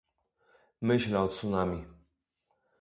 [0.81, 1.85] Myślę o tsunami